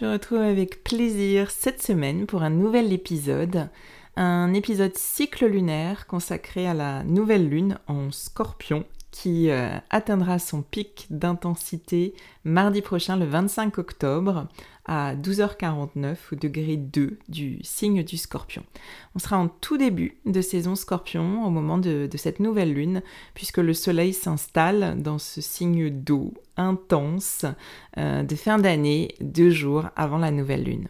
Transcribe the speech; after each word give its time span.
Je 0.00 0.06
retrouve 0.06 0.40
avec 0.40 0.82
plaisir 0.82 1.50
cette 1.50 1.82
semaine 1.82 2.24
pour 2.24 2.42
un 2.42 2.48
nouvel 2.48 2.90
épisode, 2.90 3.68
un 4.16 4.54
épisode 4.54 4.96
cycle 4.96 5.44
lunaire 5.44 6.06
consacré 6.06 6.66
à 6.66 6.72
la 6.72 7.04
nouvelle 7.04 7.46
lune 7.46 7.76
en 7.86 8.10
scorpion 8.10 8.86
qui 9.10 9.50
euh, 9.50 9.70
atteindra 9.90 10.38
son 10.38 10.62
pic 10.62 11.06
d'intensité 11.10 12.14
mardi 12.44 12.80
prochain, 12.80 13.16
le 13.16 13.26
25 13.26 13.78
octobre, 13.78 14.46
à 14.86 15.14
12h49 15.14 16.16
au 16.32 16.36
degré 16.36 16.76
2 16.76 17.18
du 17.28 17.58
signe 17.62 18.02
du 18.02 18.16
scorpion. 18.16 18.64
On 19.14 19.18
sera 19.18 19.38
en 19.38 19.48
tout 19.48 19.76
début 19.76 20.16
de 20.26 20.40
saison 20.40 20.74
scorpion 20.74 21.44
au 21.44 21.50
moment 21.50 21.78
de, 21.78 22.08
cette 22.16 22.40
nouvelle 22.40 22.72
lune, 22.72 23.02
puisque 23.34 23.58
le 23.58 23.74
soleil 23.74 24.12
s'installe 24.12 25.00
dans 25.02 25.18
ce 25.18 25.40
signe 25.40 25.90
d'eau 25.90 26.34
intense 26.56 27.44
euh, 27.98 28.22
de 28.22 28.34
fin 28.36 28.58
d'année, 28.58 29.14
deux 29.20 29.50
jours 29.50 29.86
avant 29.96 30.18
la 30.18 30.30
nouvelle 30.30 30.64
lune. 30.64 30.88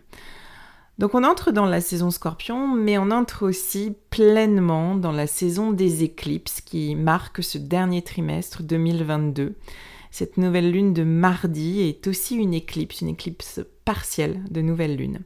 Donc 1.00 1.14
on 1.14 1.24
entre 1.24 1.50
dans 1.50 1.64
la 1.64 1.80
saison 1.80 2.10
scorpion, 2.10 2.68
mais 2.68 2.98
on 2.98 3.10
entre 3.10 3.48
aussi 3.48 3.94
pleinement 4.10 4.94
dans 4.94 5.12
la 5.12 5.26
saison 5.26 5.72
des 5.72 6.04
éclipses 6.04 6.60
qui 6.60 6.94
marque 6.94 7.42
ce 7.42 7.56
dernier 7.56 8.02
trimestre 8.02 8.62
2022. 8.62 9.54
Cette 10.10 10.36
nouvelle 10.36 10.70
lune 10.70 10.92
de 10.92 11.02
mardi 11.02 11.80
est 11.80 12.06
aussi 12.06 12.36
une 12.36 12.52
éclipse, 12.52 13.00
une 13.00 13.08
éclipse 13.08 13.62
partielle 13.86 14.42
de 14.50 14.60
nouvelle 14.60 14.96
lune. 14.96 15.20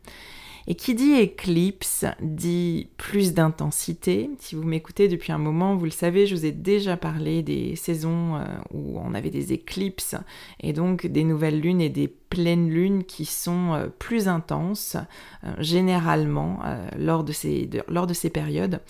Et 0.67 0.75
qui 0.77 0.95
dit 0.95 1.13
éclipse 1.13 2.07
dit 2.23 2.89
plus 2.97 3.35
d'intensité. 3.35 4.31
Si 4.39 4.55
vous 4.55 4.63
m'écoutez 4.63 5.09
depuis 5.09 5.33
un 5.33 5.39
moment, 5.39 5.77
vous 5.77 5.85
le 5.85 5.91
savez, 5.91 6.27
je 6.27 6.35
vous 6.35 6.47
ai 6.47 6.53
déjà 6.53 6.97
parlé 6.97 7.43
des 7.43 7.77
saisons 7.77 8.37
euh, 8.37 8.45
où 8.73 8.99
on 8.99 9.15
avait 9.15 9.31
des 9.31 9.53
éclipses 9.53 10.15
et 10.61 10.73
donc 10.73 11.07
des 11.07 11.25
nouvelles 11.25 11.61
lunes 11.61 11.83
et 11.83 11.91
des 11.91 12.09
pleines 12.09 12.71
lunes 12.71 13.05
qui 13.05 13.27
sont 13.27 13.75
euh, 13.75 13.89
plus 13.99 14.27
intenses 14.27 14.97
euh, 15.45 15.53
généralement 15.59 16.61
lors, 16.97 17.25
de 17.25 17.33
ces, 17.33 17.69
lors 17.89 18.07
de 18.07 18.15
ces 18.15 18.31
périodes. 18.31 18.81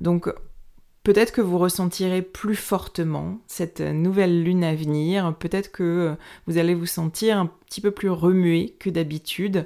Donc 0.00 0.32
Peut-être 1.04 1.32
que 1.32 1.40
vous 1.40 1.56
ressentirez 1.56 2.20
plus 2.20 2.54
fortement 2.54 3.38
cette 3.46 3.80
nouvelle 3.80 4.42
lune 4.42 4.62
à 4.62 4.74
venir, 4.74 5.34
peut-être 5.38 5.72
que 5.72 6.16
vous 6.46 6.58
allez 6.58 6.74
vous 6.74 6.84
sentir 6.84 7.38
un 7.38 7.46
petit 7.66 7.80
peu 7.80 7.92
plus 7.92 8.10
remué 8.10 8.76
que 8.78 8.90
d'habitude, 8.90 9.64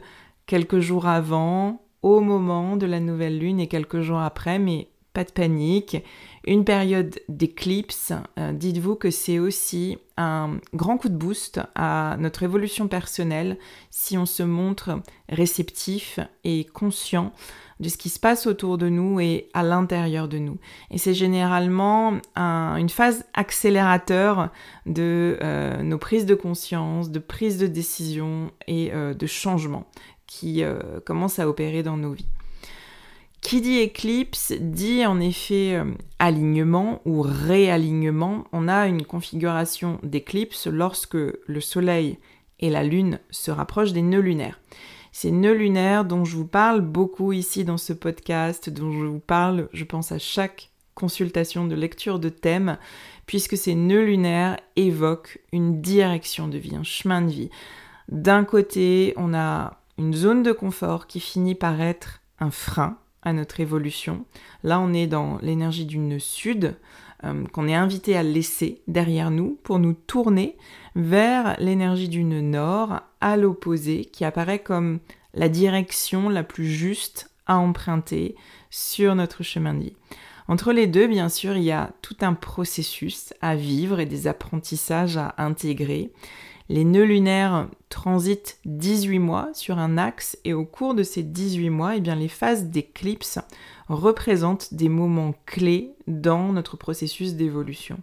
quelques 0.52 0.80
jours 0.80 1.06
avant, 1.06 1.80
au 2.02 2.20
moment 2.20 2.76
de 2.76 2.84
la 2.84 3.00
nouvelle 3.00 3.38
lune 3.38 3.58
et 3.58 3.68
quelques 3.68 4.02
jours 4.02 4.20
après, 4.20 4.58
mais 4.58 4.88
pas 5.14 5.24
de 5.24 5.32
panique. 5.32 5.96
Une 6.46 6.66
période 6.66 7.18
d'éclipse, 7.30 8.12
euh, 8.38 8.52
dites-vous 8.52 8.96
que 8.96 9.10
c'est 9.10 9.38
aussi 9.38 9.96
un 10.18 10.58
grand 10.74 10.98
coup 10.98 11.08
de 11.08 11.16
boost 11.16 11.60
à 11.74 12.16
notre 12.18 12.42
évolution 12.42 12.86
personnelle 12.86 13.56
si 13.90 14.18
on 14.18 14.26
se 14.26 14.42
montre 14.42 15.00
réceptif 15.30 16.20
et 16.44 16.66
conscient 16.66 17.32
de 17.80 17.88
ce 17.88 17.96
qui 17.96 18.10
se 18.10 18.20
passe 18.20 18.46
autour 18.46 18.78
de 18.78 18.88
nous 18.88 19.20
et 19.20 19.48
à 19.54 19.62
l'intérieur 19.62 20.28
de 20.28 20.38
nous. 20.38 20.58
Et 20.90 20.98
c'est 20.98 21.14
généralement 21.14 22.14
une 22.36 22.88
phase 22.88 23.24
accélérateur 23.34 24.50
de 24.86 25.38
euh, 25.42 25.82
nos 25.82 25.98
prises 25.98 26.26
de 26.26 26.34
conscience, 26.34 27.10
de 27.10 27.19
prise 27.19 27.58
de 27.58 27.66
décision 27.66 28.52
et 28.69 28.92
euh, 28.92 29.14
de 29.14 29.26
changement 29.26 29.86
qui 30.32 30.65
euh, 30.65 30.78
commence 31.04 31.38
à 31.38 31.47
opérer 31.47 31.82
dans 31.82 31.98
nos 31.98 32.12
vies. 32.12 32.28
Qui 33.43 33.60
dit 33.60 33.78
éclipse 33.78 34.53
dit 34.59 35.04
en 35.04 35.20
effet 35.20 35.75
euh, 35.75 35.84
alignement 36.19 37.03
ou 37.04 37.20
réalignement. 37.20 38.44
On 38.53 38.66
a 38.66 38.87
une 38.87 39.04
configuration 39.04 39.98
d'éclipse 40.03 40.66
lorsque 40.69 41.16
le 41.16 41.60
Soleil 41.60 42.19
et 42.60 42.70
la 42.70 42.82
Lune 42.82 43.19
se 43.31 43.50
rapprochent 43.50 43.93
des 43.93 44.00
nœuds 44.00 44.20
lunaires. 44.20 44.59
Ces 45.12 45.32
nœuds 45.32 45.53
lunaires 45.53 46.06
dont 46.06 46.25
je 46.25 46.37
vous 46.37 46.47
parle 46.47 46.81
beaucoup 46.81 47.32
ici 47.32 47.64
dans 47.64 47.76
ce 47.76 47.93
podcast, 47.93 48.70
dont 48.70 48.91
je 48.91 49.04
vous 49.04 49.20
parle, 49.20 49.69
je 49.75 49.84
pense, 49.84 50.12
à 50.12 50.19
chaque 50.19 50.70
consultation 50.94 51.66
de 51.66 51.75
lecture 51.75 52.19
de 52.19 52.31
thème, 52.31 52.78
puisque 53.26 53.59
ces 53.59 53.75
nœuds 53.75 54.04
lunaires 54.04 54.56
évoquent 54.76 55.41
une 55.53 55.82
direction 55.82 56.49
de 56.49 56.56
vie, 56.56 56.75
un 56.75 56.84
chemin 56.84 57.20
de 57.20 57.31
vie. 57.31 57.50
D'un 58.09 58.44
côté, 58.44 59.12
on 59.16 59.34
a 59.34 59.81
une 59.98 60.14
zone 60.14 60.42
de 60.42 60.53
confort 60.53 61.06
qui 61.06 61.20
finit 61.20 61.54
par 61.54 61.80
être 61.80 62.22
un 62.41 62.50
frein 62.50 62.98
à 63.22 63.32
notre 63.32 63.60
évolution. 63.60 64.25
Là, 64.62 64.80
on 64.80 64.92
est 64.92 65.06
dans 65.06 65.38
l'énergie 65.42 65.86
d'une 65.86 66.19
sud 66.19 66.76
euh, 67.25 67.44
qu'on 67.53 67.69
est 67.69 67.75
invité 67.75 68.16
à 68.16 68.22
laisser 68.22 68.82
derrière 68.88 69.31
nous 69.31 69.58
pour 69.62 69.78
nous 69.78 69.93
tourner 69.93 70.56
vers 70.96 71.56
l'énergie 71.61 72.08
d'une 72.08 72.50
nord 72.50 73.00
à 73.20 73.37
l'opposé 73.37 74.05
qui 74.05 74.25
apparaît 74.25 74.58
comme 74.58 74.99
la 75.34 75.49
direction 75.49 76.28
la 76.28 76.43
plus 76.43 76.67
juste 76.67 77.31
à 77.46 77.58
emprunter 77.58 78.34
sur 78.70 79.14
notre 79.14 79.43
chemin 79.43 79.75
de 79.75 79.84
vie. 79.84 79.96
Entre 80.49 80.72
les 80.72 80.87
deux, 80.87 81.06
bien 81.06 81.28
sûr, 81.28 81.56
il 81.56 81.62
y 81.62 81.70
a 81.70 81.93
tout 82.02 82.17
un 82.20 82.34
processus 82.34 83.32
à 83.40 83.55
vivre 83.55 84.00
et 84.00 84.06
des 84.06 84.26
apprentissages 84.26 85.17
à 85.17 85.34
intégrer. 85.38 86.12
Les 86.72 86.84
nœuds 86.84 87.04
lunaires 87.04 87.69
transitent 87.90 88.58
18 88.64 89.19
mois 89.19 89.50
sur 89.52 89.76
un 89.76 89.98
axe 89.98 90.38
et 90.46 90.54
au 90.54 90.64
cours 90.64 90.94
de 90.94 91.02
ces 91.02 91.22
18 91.22 91.69
mois, 91.69 91.96
eh 91.96 92.00
bien, 92.00 92.14
les 92.14 92.28
phases 92.28 92.64
d'éclipse 92.64 93.38
représentent 93.90 94.72
des 94.72 94.88
moments 94.88 95.34
clés 95.44 95.90
dans 96.06 96.50
notre 96.50 96.78
processus 96.78 97.34
d'évolution. 97.34 97.98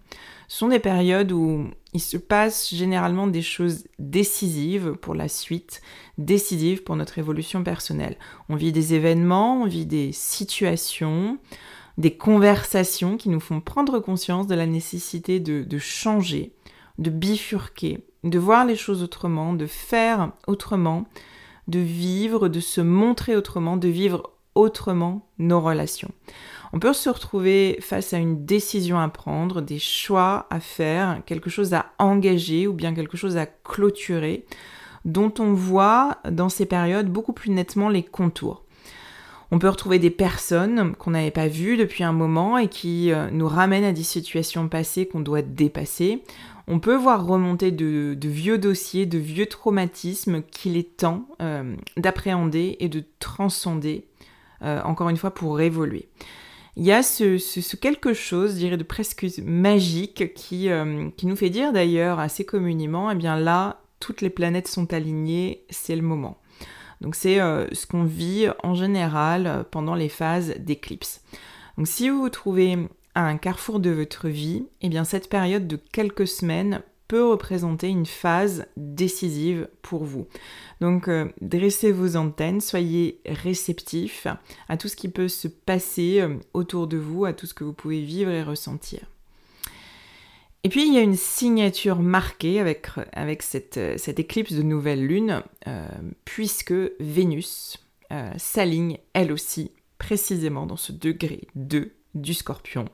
Ce 0.48 0.60
sont 0.60 0.68
des 0.68 0.78
périodes 0.78 1.32
où 1.32 1.66
il 1.94 2.00
se 2.00 2.18
passe 2.18 2.72
généralement 2.72 3.26
des 3.26 3.42
choses 3.42 3.88
décisives 3.98 4.92
pour 5.02 5.16
la 5.16 5.30
suite, 5.30 5.82
décisives 6.20 6.84
pour 6.84 6.96
notre 6.96 7.18
évolution 7.18 7.64
personnelle. 7.64 8.18
On 8.50 8.56
vit 8.56 8.72
des 8.72 8.94
événements, 8.94 9.64
on 9.64 9.66
vit 9.66 9.88
des 9.88 10.12
situations, 10.12 11.40
des 11.98 12.16
conversations 12.16 13.18
qui 13.18 13.30
nous 13.30 13.40
font 13.40 13.62
prendre 13.62 13.98
conscience 13.98 14.46
de 14.46 14.54
la 14.54 14.68
nécessité 14.68 15.40
de, 15.40 15.64
de 15.64 15.78
changer, 15.80 16.54
de 17.00 17.10
bifurquer, 17.10 18.04
de 18.24 18.40
voir 18.40 18.66
les 18.66 18.76
choses 18.76 19.04
autrement, 19.04 19.54
de 19.54 19.66
faire 19.66 20.32
autrement, 20.48 21.06
de 21.68 21.80
vivre, 21.80 22.50
de 22.50 22.60
se 22.60 22.82
montrer 22.82 23.36
autrement, 23.36 23.78
de 23.78 23.88
vivre 23.88 24.32
autrement 24.56 25.28
nos 25.38 25.62
relations. 25.62 26.12
On 26.74 26.80
peut 26.80 26.94
se 26.94 27.10
retrouver 27.10 27.78
face 27.82 28.14
à 28.14 28.18
une 28.18 28.46
décision 28.46 29.00
à 29.00 29.08
prendre, 29.10 29.62
des 29.62 29.80
choix 29.80 30.48
à 30.50 30.60
faire, 30.60 31.22
quelque 31.26 31.50
chose 31.50 31.74
à 31.74 31.88
engager 31.98 32.68
ou 32.68 32.74
bien 32.74 32.94
quelque 32.94 33.18
chose 33.18 33.38
à 33.38 33.46
clôturer, 33.46 34.46
dont 35.06 35.34
on 35.40 35.54
voit 35.54 36.18
dans 36.30 36.50
ces 36.50 36.66
périodes 36.66 37.10
beaucoup 37.10 37.34
plus 37.34 37.52
nettement 37.52 37.90
les 37.90 38.04
contours. 38.04 38.64
On 39.52 39.58
peut 39.58 39.70
retrouver 39.70 39.98
des 39.98 40.12
personnes 40.12 40.96
qu'on 40.96 41.12
n'avait 41.12 41.32
pas 41.32 41.48
vues 41.48 41.76
depuis 41.76 42.04
un 42.04 42.12
moment 42.12 42.60
et 42.60 42.68
qui 42.68 43.12
euh, 43.12 43.32
nous 43.32 43.48
ramènent 43.48 43.84
à 43.84 43.94
des 43.94 44.04
situations 44.04 44.70
passées 44.70 45.08
qu'on 45.08 45.22
doit 45.22 45.42
dépasser. 45.42 46.24
On 46.70 46.80
peut 46.80 46.96
voir 46.96 47.26
remonter 47.26 47.72
de, 47.72 48.16
vieux 48.24 48.58
dossiers, 48.58 49.06
de 49.06 49.18
vieux 49.18 49.48
traumatismes 49.48 50.44
qu'il 50.44 50.78
est 50.78 50.98
temps 50.98 51.28
euh, 51.42 51.76
d'appréhender 51.98 52.78
et 52.80 52.88
de 52.88 53.04
transcender, 53.20 54.06
euh, 54.62 54.80
encore 54.84 55.10
une 55.10 55.18
fois, 55.18 55.34
pour 55.34 55.60
évoluer. 55.60 56.08
Il 56.78 56.86
y 56.86 56.92
a 56.92 57.04
ce, 57.04 57.76
quelque 57.76 58.14
chose, 58.14 58.54
je 58.54 58.58
dirais, 58.58 58.78
de 58.78 58.84
presque 58.84 59.26
magique 59.44 60.34
qui, 60.36 60.70
qui 61.18 61.28
nous 61.28 61.36
fait 61.36 61.50
dire 61.50 61.74
d'ailleurs 61.74 62.20
assez 62.20 62.46
communément, 62.46 63.12
eh 63.12 63.16
bien 63.16 63.36
là, 63.36 63.82
toutes 64.00 64.22
les 64.22 64.30
planètes 64.30 64.68
sont 64.68 64.94
alignées, 64.94 65.66
c'est 65.70 65.96
le 65.96 66.04
moment. 66.04 66.38
Donc 67.02 67.16
c'est 67.16 67.40
euh, 67.40 67.68
ce 67.74 67.86
qu'on 67.86 68.04
vit 68.04 68.50
en 68.64 68.76
général 68.76 69.48
euh, 69.48 69.64
pendant 69.70 69.96
les 69.96 70.10
phases 70.10 70.56
d'éclipse. 70.60 71.22
Donc 71.78 71.88
si 71.88 72.10
vous 72.10 72.22
vous 72.22 72.30
trouvez 72.30 72.78
un 73.16 73.38
carrefour 73.38 73.80
de 73.80 73.90
votre 73.90 74.30
vie, 74.30 74.66
eh 74.82 74.90
bien 74.90 75.04
cette 75.04 75.30
période 75.30 75.68
de 75.68 75.78
quelques 75.92 76.28
semaines 76.28 76.82
peut 77.08 77.26
représenter 77.26 77.88
une 77.88 78.06
phase 78.06 78.68
décisive 78.78 79.68
pour 79.82 80.04
vous. 80.04 80.28
Donc 80.80 81.08
euh, 81.08 81.26
dressez 81.42 81.92
vos 81.92 82.16
antennes, 82.16 82.62
soyez 82.62 83.20
réceptifs 83.26 84.28
à 84.68 84.78
tout 84.78 84.88
ce 84.88 84.96
qui 84.96 85.10
peut 85.10 85.28
se 85.28 85.48
passer 85.48 86.24
autour 86.54 86.88
de 86.88 86.98
vous, 86.98 87.26
à 87.26 87.34
tout 87.34 87.48
ce 87.48 87.54
que 87.54 87.64
vous 87.64 87.74
pouvez 87.74 88.02
vivre 88.02 88.30
et 88.30 88.44
ressentir. 88.44 89.02
Et 90.64 90.70
puis 90.70 90.86
il 90.86 90.94
y 90.94 90.98
a 90.98 91.02
une 91.02 91.16
signature 91.16 92.00
marquée 92.00 92.60
avec, 92.60 92.88
avec 93.14 93.44
cette, 93.44 93.78
euh, 93.78 93.96
éclipse 94.18 94.54
de 94.54 94.62
nouvelle 94.62 95.06
lune, 95.06 95.42
euh, 95.68 95.88
puisque 96.26 96.74
Vénus 97.00 97.78
euh, 98.12 98.32
s'aligne 98.38 98.98
elle 99.14 99.32
aussi 99.32 99.72
précisément 99.98 100.66
dans 100.66 100.76
ce 100.76 100.92
degré 100.92 101.48
2 101.56 101.94
du 102.16 102.34
scorpion. 102.34 102.86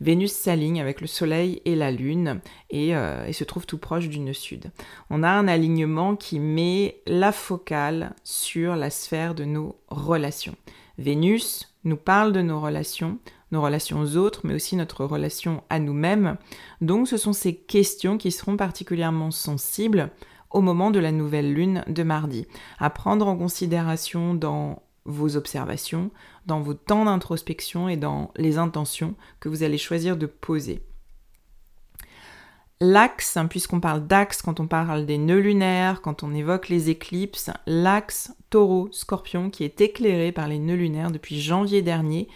Vénus 0.00 0.32
s'aligne 0.32 0.80
avec 0.80 1.00
le 1.00 1.06
Soleil 1.06 1.60
et 1.64 1.76
la 1.76 1.90
Lune 1.90 2.40
et, 2.70 2.90
et, 2.90 3.32
se 3.32 3.44
trouve 3.44 3.66
tout 3.66 3.78
proche 3.78 4.08
du 4.08 4.20
nœud 4.20 4.32
sud. 4.32 4.72
On 5.10 5.22
a 5.22 5.28
un 5.28 5.48
alignement 5.48 6.16
qui 6.16 6.40
met 6.40 7.00
la 7.06 7.32
focale 7.32 8.14
sur 8.24 8.74
la 8.76 8.90
sphère 8.90 9.34
de 9.34 9.44
nos 9.44 9.76
relations. 9.88 10.56
Vénus 10.98 11.74
nous 11.84 11.96
parle 11.96 12.32
de 12.32 12.42
nos 12.42 12.60
relations, 12.60 13.18
nos 13.52 13.62
relations 13.62 14.00
aux 14.00 14.16
autres, 14.16 14.40
mais 14.44 14.54
aussi 14.54 14.76
notre 14.76 15.04
relation 15.04 15.62
à 15.70 15.78
nous-mêmes. 15.78 16.36
Donc 16.80 17.08
ce 17.08 17.16
sont 17.16 17.32
ces 17.32 17.54
questions 17.54 18.18
qui 18.18 18.32
seront 18.32 18.56
particulièrement 18.56 19.30
sensibles 19.30 20.10
au 20.50 20.60
moment 20.60 20.90
de 20.90 21.00
la 21.00 21.12
nouvelle 21.12 21.52
lune 21.52 21.84
de 21.88 22.02
mardi, 22.02 22.46
à 22.78 22.88
prendre 22.90 23.26
en 23.26 23.36
considération 23.36 24.34
dans 24.34 24.82
vos 25.04 25.36
observations, 25.36 26.10
dans 26.46 26.60
vos 26.60 26.74
temps 26.74 27.04
d'introspection 27.04 27.88
et 27.88 27.96
dans 27.96 28.30
les 28.36 28.58
intentions 28.58 29.14
que 29.40 29.48
vous 29.48 29.62
allez 29.62 29.78
choisir 29.78 30.16
de 30.16 30.26
poser. 30.26 30.82
L'axe, 32.80 33.36
hein, 33.36 33.46
puisqu'on 33.46 33.80
parle 33.80 34.06
d'axe 34.06 34.42
quand 34.42 34.60
on 34.60 34.66
parle 34.66 35.06
des 35.06 35.18
nœuds 35.18 35.40
lunaires, 35.40 36.02
quand 36.02 36.22
on 36.22 36.34
évoque 36.34 36.68
les 36.68 36.90
éclipses, 36.90 37.50
l'axe 37.66 38.34
taureau-scorpion 38.50 39.50
qui 39.50 39.64
est 39.64 39.80
éclairé 39.80 40.32
par 40.32 40.48
les 40.48 40.58
nœuds 40.58 40.74
lunaires 40.74 41.10
depuis 41.10 41.40
janvier 41.40 41.82
dernier 41.82 42.28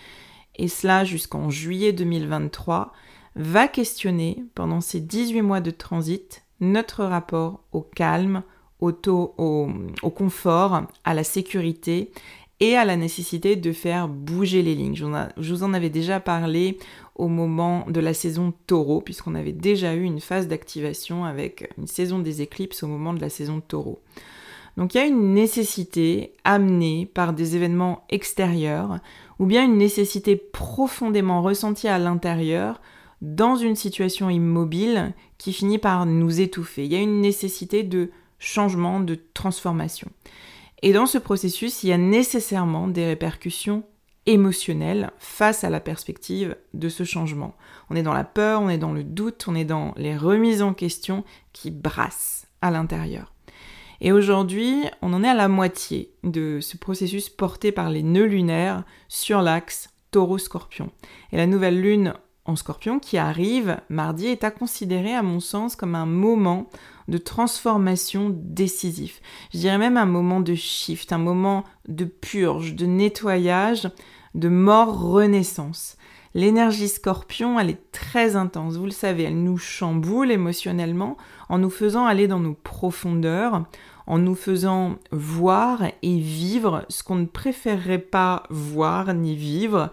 et 0.58 0.68
cela 0.68 1.04
jusqu'en 1.04 1.50
juillet 1.50 1.92
2023, 1.92 2.92
va 3.36 3.68
questionner 3.68 4.44
pendant 4.54 4.80
ces 4.80 5.00
18 5.00 5.42
mois 5.42 5.60
de 5.60 5.70
transit 5.70 6.44
notre 6.60 7.04
rapport 7.04 7.60
au 7.72 7.82
calme, 7.82 8.42
au, 8.80 8.90
au, 8.90 10.10
confort, 10.10 10.82
à 11.04 11.14
la 11.14 11.24
sécurité 11.24 12.10
et 12.60 12.76
à 12.76 12.84
la 12.84 12.96
nécessité 12.96 13.56
de 13.56 13.72
faire 13.72 14.08
bouger 14.08 14.62
les 14.62 14.74
lignes. 14.74 14.96
Je 14.96 15.54
vous 15.54 15.62
en 15.62 15.74
avais 15.74 15.90
déjà 15.90 16.20
parlé 16.20 16.78
au 17.14 17.28
moment 17.28 17.84
de 17.88 18.00
la 18.00 18.14
saison 18.14 18.52
taureau, 18.66 19.00
puisqu'on 19.00 19.34
avait 19.34 19.52
déjà 19.52 19.94
eu 19.94 20.02
une 20.02 20.20
phase 20.20 20.48
d'activation 20.48 21.24
avec 21.24 21.70
une 21.78 21.86
saison 21.86 22.18
des 22.18 22.42
éclipses 22.42 22.82
au 22.82 22.88
moment 22.88 23.14
de 23.14 23.20
la 23.20 23.30
saison 23.30 23.60
taureau. 23.60 24.00
Donc 24.76 24.94
il 24.94 24.98
y 24.98 25.00
a 25.00 25.06
une 25.06 25.34
nécessité 25.34 26.32
amenée 26.44 27.06
par 27.12 27.32
des 27.32 27.56
événements 27.56 28.04
extérieurs 28.10 29.00
ou 29.40 29.46
bien 29.46 29.64
une 29.64 29.76
nécessité 29.76 30.36
profondément 30.36 31.42
ressentie 31.42 31.88
à 31.88 31.98
l'intérieur 31.98 32.80
dans 33.20 33.56
une 33.56 33.74
situation 33.74 34.30
immobile 34.30 35.14
qui 35.36 35.52
finit 35.52 35.78
par 35.78 36.06
nous 36.06 36.40
étouffer. 36.40 36.84
Il 36.84 36.92
y 36.92 36.96
a 36.96 37.00
une 37.00 37.20
nécessité 37.20 37.82
de 37.82 38.10
changement, 38.38 39.00
de 39.00 39.18
transformation. 39.34 40.08
Et 40.82 40.92
dans 40.92 41.06
ce 41.06 41.18
processus, 41.18 41.82
il 41.82 41.88
y 41.88 41.92
a 41.92 41.98
nécessairement 41.98 42.88
des 42.88 43.06
répercussions 43.06 43.84
émotionnelles 44.26 45.10
face 45.18 45.64
à 45.64 45.70
la 45.70 45.80
perspective 45.80 46.56
de 46.74 46.88
ce 46.88 47.04
changement. 47.04 47.56
On 47.90 47.96
est 47.96 48.02
dans 48.02 48.12
la 48.12 48.24
peur, 48.24 48.60
on 48.60 48.68
est 48.68 48.78
dans 48.78 48.92
le 48.92 49.02
doute, 49.02 49.46
on 49.48 49.54
est 49.54 49.64
dans 49.64 49.94
les 49.96 50.16
remises 50.16 50.62
en 50.62 50.74
question 50.74 51.24
qui 51.52 51.70
brassent 51.70 52.46
à 52.60 52.70
l'intérieur. 52.70 53.32
Et 54.00 54.12
aujourd'hui, 54.12 54.84
on 55.02 55.12
en 55.12 55.24
est 55.24 55.28
à 55.28 55.34
la 55.34 55.48
moitié 55.48 56.12
de 56.22 56.60
ce 56.60 56.76
processus 56.76 57.28
porté 57.30 57.72
par 57.72 57.90
les 57.90 58.02
nœuds 58.02 58.26
lunaires 58.26 58.84
sur 59.08 59.42
l'axe 59.42 59.88
taureau-scorpion. 60.12 60.90
Et 61.32 61.36
la 61.36 61.46
nouvelle 61.46 61.80
lune 61.80 62.14
en 62.48 62.56
scorpion 62.56 62.98
qui 62.98 63.18
arrive 63.18 63.76
mardi 63.90 64.26
est 64.26 64.42
à 64.42 64.50
considérer 64.50 65.14
à 65.14 65.22
mon 65.22 65.38
sens 65.38 65.76
comme 65.76 65.94
un 65.94 66.06
moment 66.06 66.66
de 67.06 67.18
transformation 67.18 68.34
décisif. 68.34 69.20
Je 69.52 69.58
dirais 69.58 69.76
même 69.76 69.98
un 69.98 70.06
moment 70.06 70.40
de 70.40 70.54
shift, 70.54 71.12
un 71.12 71.18
moment 71.18 71.64
de 71.88 72.06
purge, 72.06 72.74
de 72.74 72.86
nettoyage, 72.86 73.90
de 74.34 74.48
mort-renaissance. 74.48 75.98
L'énergie 76.34 76.88
scorpion, 76.88 77.60
elle 77.60 77.70
est 77.70 77.92
très 77.92 78.34
intense, 78.34 78.76
vous 78.76 78.86
le 78.86 78.90
savez, 78.92 79.24
elle 79.24 79.42
nous 79.42 79.58
chamboule 79.58 80.30
émotionnellement 80.30 81.18
en 81.50 81.58
nous 81.58 81.70
faisant 81.70 82.06
aller 82.06 82.28
dans 82.28 82.40
nos 82.40 82.54
profondeurs, 82.54 83.64
en 84.06 84.18
nous 84.18 84.34
faisant 84.34 84.96
voir 85.12 85.82
et 86.00 86.18
vivre 86.18 86.86
ce 86.88 87.02
qu'on 87.02 87.16
ne 87.16 87.26
préférerait 87.26 87.98
pas 87.98 88.44
voir 88.48 89.12
ni 89.12 89.36
vivre. 89.36 89.90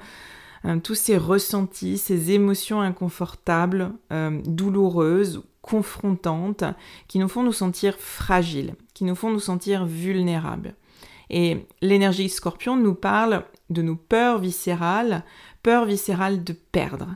Euh, 0.65 0.79
tous 0.79 0.95
ces 0.95 1.17
ressentis, 1.17 1.97
ces 1.97 2.31
émotions 2.31 2.81
inconfortables, 2.81 3.91
euh, 4.11 4.41
douloureuses, 4.45 5.43
confrontantes, 5.61 6.63
qui 7.07 7.19
nous 7.19 7.27
font 7.27 7.43
nous 7.43 7.53
sentir 7.53 7.95
fragiles, 7.97 8.75
qui 8.93 9.03
nous 9.03 9.15
font 9.15 9.31
nous 9.31 9.39
sentir 9.39 9.85
vulnérables. 9.85 10.75
Et 11.29 11.65
l'énergie 11.81 12.29
scorpion 12.29 12.75
nous 12.75 12.93
parle 12.93 13.43
de 13.69 13.81
nos 13.81 13.95
peurs 13.95 14.39
viscérales, 14.39 15.23
peurs 15.63 15.85
viscérales 15.85 16.43
de 16.43 16.53
perdre. 16.53 17.15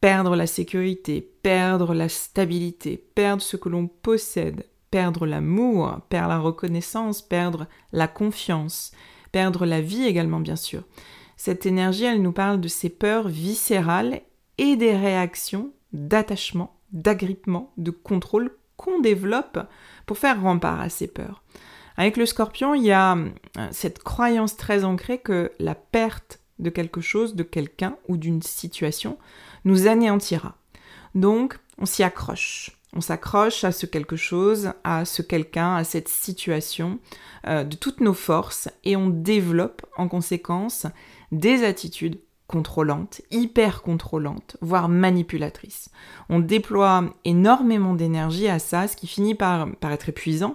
Perdre 0.00 0.36
la 0.36 0.46
sécurité, 0.46 1.20
perdre 1.42 1.94
la 1.94 2.08
stabilité, 2.08 2.96
perdre 3.14 3.42
ce 3.42 3.56
que 3.56 3.68
l'on 3.68 3.86
possède, 3.86 4.66
perdre 4.90 5.26
l'amour, 5.26 6.00
perdre 6.08 6.28
la 6.28 6.38
reconnaissance, 6.38 7.22
perdre 7.22 7.66
la 7.92 8.08
confiance, 8.08 8.92
perdre 9.32 9.66
la 9.66 9.80
vie 9.80 10.04
également 10.04 10.40
bien 10.40 10.56
sûr. 10.56 10.84
Cette 11.36 11.66
énergie, 11.66 12.04
elle 12.04 12.22
nous 12.22 12.32
parle 12.32 12.60
de 12.60 12.68
ces 12.68 12.88
peurs 12.88 13.28
viscérales 13.28 14.20
et 14.58 14.76
des 14.76 14.96
réactions 14.96 15.72
d'attachement, 15.92 16.76
d'agrippement, 16.92 17.72
de 17.76 17.90
contrôle 17.90 18.56
qu'on 18.76 19.00
développe 19.00 19.58
pour 20.06 20.18
faire 20.18 20.40
rempart 20.40 20.80
à 20.80 20.88
ces 20.88 21.06
peurs. 21.06 21.42
Avec 21.96 22.16
le 22.16 22.26
scorpion, 22.26 22.74
il 22.74 22.84
y 22.84 22.92
a 22.92 23.16
euh, 23.16 23.68
cette 23.70 24.02
croyance 24.02 24.56
très 24.56 24.84
ancrée 24.84 25.18
que 25.18 25.52
la 25.58 25.74
perte 25.74 26.40
de 26.58 26.70
quelque 26.70 27.00
chose, 27.00 27.34
de 27.34 27.42
quelqu'un 27.42 27.96
ou 28.08 28.16
d'une 28.16 28.42
situation 28.42 29.18
nous 29.64 29.86
anéantira. 29.86 30.56
Donc, 31.14 31.58
on 31.78 31.86
s'y 31.86 32.02
accroche. 32.02 32.70
On 32.96 33.00
s'accroche 33.00 33.64
à 33.64 33.72
ce 33.72 33.86
quelque 33.86 34.14
chose, 34.16 34.72
à 34.84 35.04
ce 35.04 35.22
quelqu'un, 35.22 35.74
à 35.74 35.84
cette 35.84 36.08
situation 36.08 37.00
euh, 37.46 37.64
de 37.64 37.76
toutes 37.76 38.00
nos 38.00 38.14
forces 38.14 38.68
et 38.84 38.94
on 38.94 39.08
développe 39.08 39.84
en 39.96 40.06
conséquence 40.06 40.86
des 41.38 41.64
attitudes 41.64 42.20
contrôlantes, 42.46 43.22
hyper 43.30 43.82
contrôlantes, 43.82 44.56
voire 44.60 44.88
manipulatrices. 44.88 45.90
On 46.28 46.40
déploie 46.40 47.04
énormément 47.24 47.94
d'énergie 47.94 48.48
à 48.48 48.58
ça, 48.58 48.86
ce 48.86 48.96
qui 48.96 49.06
finit 49.06 49.34
par, 49.34 49.70
par 49.76 49.92
être 49.92 50.08
épuisant. 50.08 50.54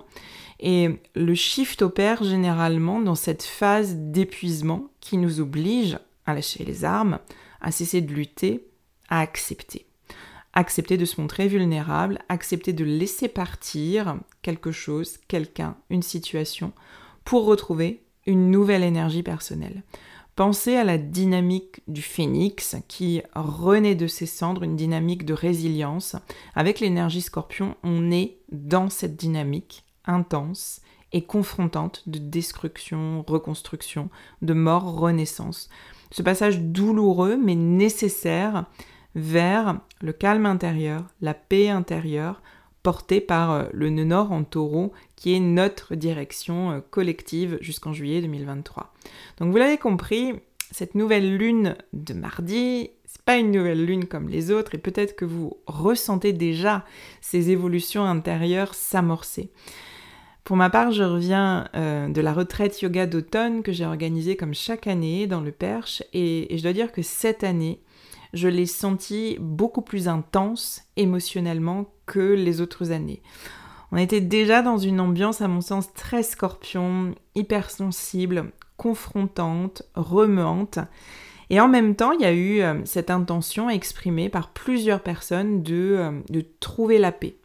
Et 0.60 1.00
le 1.16 1.36
shift 1.36 1.82
opère 1.82 2.24
généralement 2.24 3.00
dans 3.00 3.16
cette 3.16 3.44
phase 3.44 3.96
d'épuisement 3.96 4.90
qui 5.00 5.18
nous 5.18 5.40
oblige 5.40 5.98
à 6.26 6.34
lâcher 6.34 6.64
les 6.64 6.86
armes, 6.86 7.20
à 7.62 7.72
cesser 7.72 8.02
de 8.02 8.14
lutter, 8.14 8.68
à 9.10 9.22
accepter 9.22 9.86
accepter 10.54 10.98
de 10.98 11.06
se 11.06 11.22
montrer 11.22 11.48
vulnérable, 11.48 12.20
accepter 12.30 12.74
de 12.74 12.84
laisser 12.84 13.28
partir 13.28 14.18
quelque 14.42 14.72
chose, 14.72 15.18
quelqu'un, 15.28 15.78
une 15.90 16.02
situation, 16.02 16.74
pour 17.24 17.46
retrouver 17.46 18.04
une 18.26 18.52
nouvelle 18.52 18.84
énergie 18.84 19.24
personnelle. 19.24 19.84
Pensez 20.40 20.78
à 20.78 20.86
la 20.86 20.98
dynamique 20.98 21.82
du 21.90 22.02
phénix 22.02 22.78
qui 22.88 23.22
renaît 23.36 23.96
de 23.96 24.08
ses 24.08 24.26
cendres, 24.26 24.64
une 24.64 24.78
dynamique 24.78 25.26
de 25.26 25.34
résilience. 25.34 26.16
Avec 26.56 26.80
l'énergie 26.80 27.20
scorpion, 27.20 27.76
on 27.84 28.10
est 28.10 28.38
dans 28.50 28.90
cette 28.90 29.18
dynamique 29.18 29.84
intense 30.06 30.80
et 31.12 31.24
confrontante 31.24 32.04
de 32.08 32.20
destruction, 32.20 33.26
reconstruction, 33.28 34.10
de 34.42 34.54
mort, 34.54 34.98
renaissance. 34.98 35.70
Ce 36.10 36.22
passage 36.22 36.62
douloureux 36.62 37.36
mais 37.36 37.56
nécessaire 37.56 38.64
vers 39.16 39.82
le 40.00 40.14
calme 40.14 40.46
intérieur, 40.46 41.04
la 41.20 41.34
paix 41.34 41.68
intérieure, 41.68 42.42
portée 42.84 43.22
par 43.22 43.52
euh, 43.52 43.64
le 43.74 43.90
nœud 43.90 44.06
nord 44.06 44.32
en 44.32 44.44
taureau, 44.44 44.94
qui 45.16 45.34
est 45.34 45.40
notre 45.40 45.96
direction 45.96 46.72
euh, 46.72 46.80
collective 46.90 47.58
jusqu'en 47.62 47.94
juillet 47.94 48.22
2023. 48.22 48.94
Donc 49.38 49.52
vous 49.52 49.58
l'avez 49.58 49.78
compris, 49.78 50.34
cette 50.72 50.96
nouvelle 50.96 51.38
lune 51.38 51.76
de 51.94 52.14
mardi, 52.14 52.92
c'est 53.06 53.22
pas 53.24 53.38
une 53.38 53.52
nouvelle 53.52 53.86
lune 53.86 54.06
comme 54.06 54.30
les 54.30 54.52
autres, 54.52 54.76
et 54.76 54.78
peut-être 54.78 55.16
que 55.16 55.26
vous 55.26 55.58
ressentez 55.66 56.34
déjà 56.34 56.86
ces 57.22 57.50
évolutions 57.50 58.06
intérieures 58.06 58.76
s'amorcer. 58.76 59.52
Pour 60.44 60.58
ma 60.58 60.70
part, 60.70 60.92
je 60.92 61.04
reviens 61.04 61.70
euh, 61.76 62.08
de 62.08 62.22
la 62.22 62.34
retraite 62.34 62.82
yoga 62.82 63.06
d'automne 63.06 63.62
que 63.62 63.72
j'ai 63.72 63.86
organisée 63.86 64.36
comme 64.36 64.54
chaque 64.54 64.88
année 64.88 65.28
dans 65.28 65.42
le 65.42 65.52
Perche, 65.52 66.02
et 66.14 66.48
je 66.56 66.64
dois 66.64 66.74
dire 66.74 66.92
que 66.92 67.02
cette 67.02 67.44
année, 67.44 67.82
je 68.34 68.48
l'ai 68.48 68.66
senti 68.66 69.38
beaucoup 69.40 69.82
plus 69.82 70.08
intense 70.08 70.84
émotionnellement 70.98 71.92
que 72.06 72.20
les 72.20 72.62
autres 72.62 72.92
années. 72.92 73.22
On 73.92 73.98
était 73.98 74.22
déjà 74.22 74.62
dans 74.62 74.78
une 74.78 75.00
ambiance, 75.00 75.42
à 75.42 75.48
mon 75.48 75.62
sens, 75.62 75.94
très 75.94 76.22
scorpion, 76.22 77.16
hypersensible, 77.36 78.52
confrontante, 78.78 79.84
remuante. 79.96 80.80
Et 81.50 81.60
en 81.60 81.68
même 81.68 81.96
temps, 81.96 82.12
il 82.12 82.22
y 82.22 82.26
a 82.26 82.34
eu 82.34 82.62
euh, 82.62 82.86
cette 82.86 83.10
intention 83.10 83.70
exprimée 83.70 84.30
par 84.30 84.50
plusieurs 84.50 85.02
personnes 85.02 85.64
de, 85.64 85.96
euh, 85.98 86.12
de 86.30 86.46
trouver 86.60 87.00
la 87.00 87.12
paix 87.12 87.39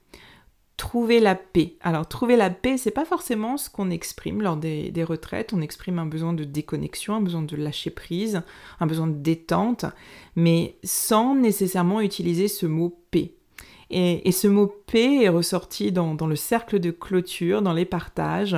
trouver 0.76 1.21
la 1.21 1.35
paix. 1.35 1.75
Alors 1.81 2.09
trouver 2.09 2.37
la 2.37 2.50
paix, 2.50 2.76
c'est 2.76 2.90
pas 2.90 3.04
forcément 3.04 3.57
ce 3.57 3.71
qu'on 3.71 3.90
exprime 3.90 4.43
lors 4.43 4.57
des, 4.57 4.93
retraites. 5.04 5.52
On 5.52 5.61
exprime 5.61 5.99
un 5.99 6.07
besoin 6.07 6.33
de 6.33 6.45
déconnexion, 6.45 7.14
un 7.14 7.21
besoin 7.21 7.43
de 7.43 7.57
lâcher 7.57 7.90
prise, 7.90 8.43
un 8.81 8.87
besoin 8.87 9.07
de 9.07 9.16
détente, 9.16 9.85
mais 10.37 10.76
sans 10.83 11.35
nécessairement 11.35 12.00
utiliser 12.00 12.49
ce 12.49 12.66
mot 12.66 12.97
paix. 13.11 13.33
Et, 13.90 14.33
ce 14.33 14.49
mot 14.49 14.66
paix 14.66 15.23
est 15.23 15.28
ressorti 15.28 15.93
dans, 15.93 16.14
dans 16.14 16.26
le 16.26 16.37
cercle 16.37 16.81
de 16.81 16.90
clôture, 16.90 17.62
dans 17.62 17.75
les 17.75 17.85
partages. 17.85 18.57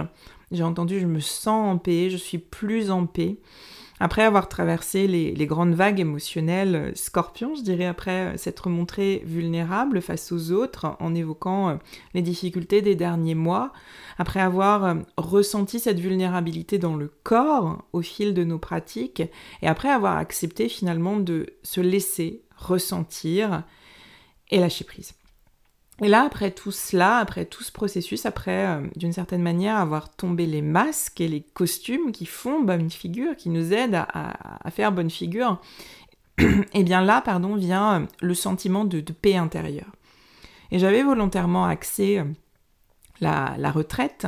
J'ai 0.50 0.62
entendu 0.62 1.00
je 1.00 1.06
me 1.06 1.20
sens 1.20 1.75
en 1.75 1.78
paix, 1.78 2.08
je 2.08 2.16
suis 2.16 2.38
plus 2.38 2.90
en 2.90 3.04
paix. 3.06 3.37
Après 3.98 4.22
avoir 4.22 4.48
traversé 4.48 5.06
les, 5.06 5.46
grandes 5.46 5.74
vagues 5.74 6.00
émotionnelles 6.00 6.76
euh, 6.76 6.94
scorpion, 6.94 7.54
je 7.54 7.62
dirais 7.62 7.86
après 7.86 8.34
euh, 8.34 8.36
s'être 8.36 8.68
montré 8.68 9.22
vulnérable 9.24 10.02
face 10.02 10.32
aux 10.32 10.52
autres 10.52 10.96
en 11.00 11.14
évoquant 11.14 11.70
euh, 11.70 11.74
les 12.12 12.20
difficultés 12.20 12.82
des 12.82 12.94
derniers 12.94 13.34
mois, 13.34 13.72
après 14.18 14.40
avoir 14.40 14.96
ressenti 15.16 15.80
cette 15.80 15.98
vulnérabilité 15.98 16.78
dans 16.78 16.96
le 16.96 17.10
corps 17.22 17.84
au 17.94 18.02
fil 18.02 18.34
de 18.34 18.44
nos 18.44 18.58
pratiques, 18.58 19.22
et 19.62 19.66
après 19.66 19.88
avoir 19.88 20.18
accepté 20.18 20.68
finalement 20.68 21.16
de 21.16 21.46
se 21.62 21.80
laisser 21.80 22.42
ressentir 22.56 23.62
et 24.50 24.58
lâcher 24.58 24.84
prise. 24.84 25.14
Et 26.02 26.08
là, 26.08 26.24
après 26.24 26.50
tout 26.50 26.72
cela, 26.72 27.16
après 27.16 27.46
tout 27.46 27.62
ce 27.62 27.72
processus, 27.72 28.26
après, 28.26 28.66
euh, 28.66 28.86
d'une 28.96 29.12
certaine 29.12 29.42
manière, 29.42 29.76
avoir 29.76 30.14
tombé 30.14 30.44
les 30.44 30.60
masques 30.60 31.20
et 31.22 31.28
les 31.28 31.40
costumes 31.40 32.12
qui 32.12 32.26
font 32.26 32.60
bonne 32.60 32.90
figure, 32.90 33.34
qui 33.34 33.48
nous 33.48 33.72
aident 33.72 34.04
à, 34.12 34.70
faire 34.70 34.92
bonne 34.92 35.08
figure, 35.08 35.58
et 36.38 36.44
eh 36.74 36.84
bien 36.84 37.00
là, 37.00 37.22
pardon, 37.22 37.56
vient 37.56 38.02
euh, 38.02 38.06
le 38.20 38.34
sentiment 38.34 38.84
de, 38.84 39.00
paix 39.00 39.36
intérieure. 39.36 39.90
Et 40.70 40.78
j'avais 40.78 41.02
volontairement 41.02 41.64
axé 41.64 42.18
euh, 42.18 42.24
la, 43.20 43.70
retraite 43.70 44.26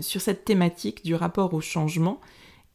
sur 0.00 0.20
cette 0.20 0.44
thématique 0.44 1.04
du 1.04 1.16
rapport 1.16 1.52
au 1.52 1.60
changement 1.60 2.20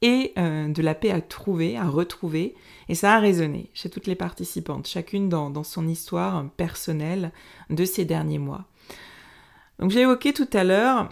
et 0.03 0.33
de 0.35 0.81
la 0.81 0.93
paix 0.93 1.11
à 1.11 1.21
trouver, 1.21 1.77
à 1.77 1.87
retrouver. 1.87 2.55
Et 2.89 2.95
ça 2.95 3.15
a 3.15 3.19
résonné 3.19 3.71
chez 3.73 3.89
toutes 3.89 4.05
les 4.05 4.15
participantes, 4.15 4.85
chacune 4.85 5.29
dans, 5.29 5.63
son 5.63 5.87
histoire 5.87 6.47
personnelle 6.57 7.31
de 7.69 7.85
ces 7.85 8.05
derniers 8.05 8.37
mois. 8.37 8.65
Donc 9.79 9.91
j'ai 9.91 10.01
évoqué 10.01 10.33
tout 10.33 10.49
à 10.53 10.65
l'heure 10.65 11.09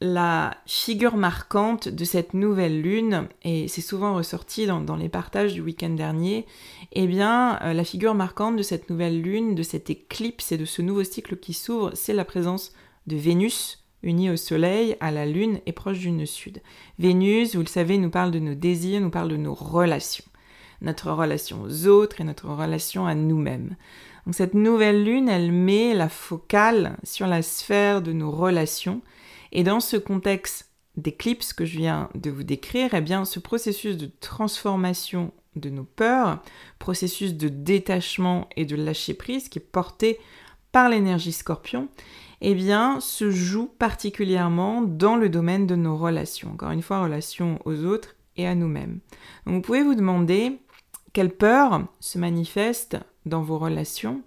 la 0.00 0.56
figure 0.66 1.16
marquante 1.16 1.88
de 1.88 2.04
cette 2.04 2.34
nouvelle 2.34 2.82
lune, 2.82 3.28
et 3.42 3.66
c'est 3.66 3.80
souvent 3.80 4.14
ressorti 4.14 4.66
dans, 4.66 4.96
les 4.96 5.08
partages 5.08 5.54
du 5.54 5.60
week-end 5.60 5.90
dernier, 5.90 6.46
eh 6.92 7.06
bien 7.06 7.58
euh, 7.62 7.72
la 7.72 7.82
figure 7.82 8.14
marquante 8.14 8.56
de 8.56 8.62
cette 8.62 8.90
nouvelle 8.90 9.20
lune, 9.20 9.56
de 9.56 9.62
cette 9.64 9.90
éclipse 9.90 10.52
et 10.52 10.58
de 10.58 10.64
ce 10.64 10.82
nouveau 10.82 11.02
cycle 11.02 11.36
qui 11.36 11.52
s'ouvre, 11.52 11.92
c'est 11.94 12.12
la 12.12 12.24
présence 12.24 12.72
de 13.08 13.16
Vénus 13.16 13.77
unie 14.02 14.30
au 14.30 14.36
Soleil, 14.36 14.96
à 15.00 15.10
la 15.10 15.26
Lune 15.26 15.60
et 15.66 15.72
proche 15.72 15.98
du 15.98 16.10
nœud 16.10 16.26
sud. 16.26 16.62
Vénus, 16.98 17.54
vous 17.54 17.62
le 17.62 17.66
savez, 17.66 17.98
nous 17.98 18.10
parle 18.10 18.30
de 18.30 18.38
nos 18.38 18.54
désirs, 18.54 19.00
nous 19.00 19.10
parle 19.10 19.28
de 19.28 19.36
nos 19.36 19.54
relations 19.54 20.24
notre 20.80 21.10
relation 21.10 21.62
aux 21.62 21.86
autres 21.86 22.20
et 22.20 22.24
notre 22.24 22.48
relation 22.48 23.06
à 23.06 23.14
nous-mêmes. 23.14 23.76
Donc 24.26 24.34
cette 24.34 24.54
nouvelle 24.54 25.04
lune, 25.04 25.28
elle 25.28 25.52
met 25.52 25.94
la 25.94 26.08
focale 26.08 26.96
sur 27.02 27.26
la 27.26 27.42
sphère 27.42 28.02
de 28.02 28.12
nos 28.12 28.30
relations 28.30 29.00
et 29.52 29.64
dans 29.64 29.80
ce 29.80 29.96
contexte 29.96 30.70
d'éclipse 30.96 31.52
que 31.52 31.64
je 31.64 31.78
viens 31.78 32.10
de 32.14 32.30
vous 32.30 32.42
décrire, 32.42 32.94
eh 32.94 33.00
bien 33.00 33.24
ce 33.24 33.38
processus 33.38 33.96
de 33.96 34.10
transformation 34.20 35.32
de 35.56 35.70
nos 35.70 35.84
peurs, 35.84 36.42
processus 36.78 37.34
de 37.34 37.48
détachement 37.48 38.48
et 38.56 38.64
de 38.64 38.76
lâcher 38.76 39.14
prise 39.14 39.48
qui 39.48 39.58
est 39.58 39.62
porté 39.62 40.18
par 40.72 40.88
l'énergie 40.88 41.32
scorpion, 41.32 41.88
eh 42.40 42.54
bien, 42.54 43.00
se 43.00 43.30
joue 43.30 43.66
particulièrement 43.78 44.82
dans 44.82 45.16
le 45.16 45.28
domaine 45.28 45.66
de 45.66 45.76
nos 45.76 45.96
relations. 45.96 46.50
Encore 46.52 46.70
une 46.70 46.82
fois, 46.82 47.02
relations 47.02 47.58
aux 47.64 47.84
autres 47.84 48.14
et 48.36 48.46
à 48.46 48.54
nous-mêmes. 48.54 49.00
Vous 49.46 49.60
pouvez 49.60 49.82
vous 49.82 49.94
demander 49.94 50.58
quelle 51.12 51.34
peur 51.34 51.82
se 52.00 52.18
manifeste 52.18 52.96
dans 53.26 53.42
vos 53.42 53.58
relations? 53.58 54.22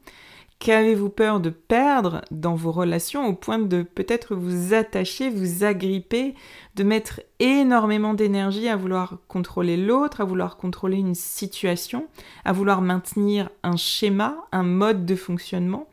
Qu'avez-vous 0.60 1.10
peur 1.10 1.40
de 1.40 1.50
perdre 1.50 2.22
dans 2.30 2.54
vos 2.54 2.72
relations 2.72 3.26
au 3.26 3.34
point 3.34 3.58
de 3.58 3.82
peut-être 3.82 4.36
vous 4.36 4.76
attacher, 4.76 5.32
vous 5.32 5.64
agripper, 5.64 6.36
de 6.76 6.84
mettre 6.84 7.22
énormément 7.40 8.14
d'énergie 8.14 8.68
à 8.68 8.76
vouloir 8.76 9.18
contrôler 9.28 9.76
l'autre, 9.76 10.22
à 10.22 10.24
vouloir 10.24 10.58
contrôler 10.58 10.98
une 10.98 11.16
situation, 11.16 12.06
à 12.46 12.54
vouloir 12.54 12.82
maintenir 12.82 13.50
un 13.64 13.76
schéma, 13.76 14.36
un 14.52 14.62
mode 14.62 15.04
de 15.06 15.16
fonctionnement? 15.16 15.88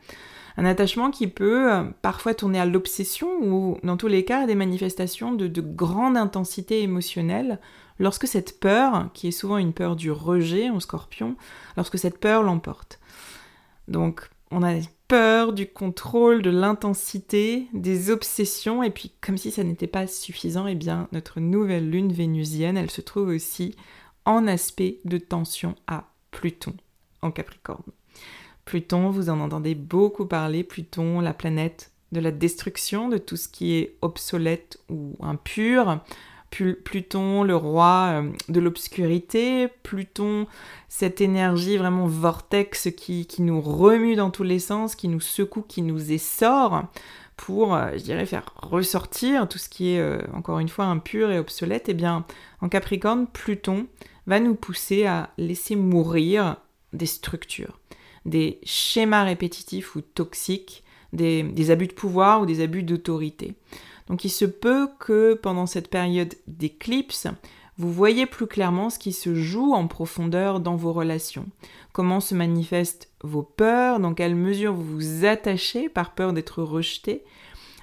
Un 0.59 0.65
attachement 0.65 1.13
qui 1.13 1.29
peut 1.29 1.73
euh, 1.73 1.85
parfois 2.03 2.35
tourner 2.35 2.59
à 2.59 2.67
l'obsession 2.67 3.29
ou 3.41 3.79
dans 3.85 3.97
tous 3.97 4.09
les 4.09 4.25
cas 4.25 4.43
à 4.43 4.47
des 4.47 4.57
manifestations 4.57 5.33
de, 5.33 5.47
de 5.47 5.61
grande 5.61 6.17
intensité 6.17 6.83
émotionnelle 6.83 7.61
lorsque 8.01 8.27
cette 8.27 8.59
peur, 8.59 9.09
qui 9.15 9.29
est 9.29 9.33
souvent 9.33 9.57
une 9.57 9.73
peur 9.73 9.95
du 9.95 10.11
rejet 10.11 10.69
en 10.69 10.81
scorpion, 10.81 11.37
lorsque 11.77 11.97
cette 11.97 12.19
peur 12.19 12.43
l'emporte. 12.43 12.99
Donc 13.87 14.29
on 14.51 14.65
a 14.65 14.75
peur 15.07 15.53
du 15.53 15.69
contrôle, 15.69 16.43
de 16.43 16.51
l'intensité, 16.51 17.69
des 17.73 18.11
obsessions, 18.11 18.83
et 18.83 18.91
puis 18.91 19.13
comme 19.21 19.39
si 19.39 19.53
ça 19.53 19.63
n'était 19.63 19.87
pas 19.87 20.09
suffisant, 20.09 20.67
eh 20.67 20.75
bien 20.75 21.07
notre 21.13 21.39
nouvelle 21.39 21.89
lune 21.89 22.13
vénusienne, 22.13 22.77
elle 22.77 22.91
se 22.91 23.01
trouve 23.01 23.29
aussi 23.29 23.77
en 24.25 24.49
aspect 24.49 24.99
de 25.05 25.19
tension 25.19 25.77
à 25.87 26.11
Pluton 26.33 26.75
en 27.23 27.31
Capricorne. 27.31 27.93
Pluton, 28.69 29.09
vous 29.09 29.31
en 29.31 29.41
entendez 29.41 29.75
beaucoup 29.75 30.27
parler, 30.27 30.63
Pluton, 30.63 31.21
la 31.21 31.33
planète 31.33 31.91
de 32.13 32.21
la 32.21 32.31
destruction, 32.31 33.09
de 33.09 33.17
tout 33.17 33.39
ce 33.39 33.49
qui 33.49 33.77
est 33.77 33.97
obsolète 34.03 34.79
ou 34.91 35.17
impur, 35.21 36.01
Pluton, 36.51 37.45
le 37.45 37.57
roi 37.57 38.11
euh, 38.11 38.31
de 38.51 38.61
l'obscurité, 38.61 39.69
Pluton, 39.83 40.47
cette 40.91 41.23
énergie 41.23 41.79
vraiment 41.79 42.07
vortex 42.07 42.91
qui, 42.95 43.27
nous 43.39 43.63
remue 43.63 44.17
dans 44.17 44.29
tous 44.29 44.43
les 44.43 44.59
sens, 44.59 44.95
qui 44.97 45.09
nous 45.09 45.21
secoue, 45.21 45.63
qui 45.63 45.81
nous 45.81 46.13
essore 46.13 46.85
pour, 47.39 47.75
euh, 47.75 47.93
je 47.95 48.03
dirais, 48.03 48.27
faire 48.27 48.53
ressortir 48.57 49.49
tout 49.49 49.57
ce 49.57 49.71
qui 49.71 49.95
est, 49.95 50.01
euh, 50.01 50.21
encore 50.35 50.59
une 50.59 50.69
fois, 50.69 50.85
impur 50.85 51.31
et 51.31 51.39
obsolète, 51.39 51.89
et 51.89 51.93
eh 51.93 51.95
bien, 51.95 52.27
en 52.61 52.69
Capricorne, 52.69 53.29
Pluton 53.29 53.87
va 54.27 54.41
nous 54.41 54.55
pousser 54.55 55.07
à 55.07 55.31
laisser 55.39 55.75
mourir 55.75 56.57
des 56.93 57.07
structures, 57.07 57.79
des 58.29 58.61
schémas 58.65 59.25
répétitifs 59.25 59.97
ou 59.97 60.01
toxiques, 60.01 60.85
des 61.13 61.71
abus 61.71 61.87
de 61.87 61.93
pouvoir 61.93 62.43
ou 62.43 62.47
des 62.47 62.61
abus 62.61 62.83
d'autorité. 62.83 63.55
Donc 64.09 64.25
il 64.25 64.31
se 64.31 64.45
peut 64.45 64.89
que 64.99 65.35
pendant 65.35 65.67
cette 65.67 65.89
période 65.89 66.35
d'éclipse, 66.47 67.29
vous 67.79 67.93
voyez 67.93 68.27
plus 68.27 68.47
clairement 68.47 68.91
ce 68.91 68.99
qui 68.99 69.13
se 69.13 69.35
joue 69.35 69.73
en 69.73 69.87
profondeur 69.87 70.61
dans 70.61 70.75
vos 70.75 70.93
relations. 70.93 71.47
Comment 71.93 72.21
se 72.21 72.35
manifestent 72.35 73.09
vos 73.23 73.43
peurs, 73.43 74.01
dans 74.01 74.15
quelle 74.15 74.35
mesure 74.35 74.75
vous 74.75 74.97
vous 74.97 75.25
attachez 75.25 75.89
par 75.89 76.15
peur 76.15 76.33
d'être 76.33 76.63
rejeté, 76.63 77.23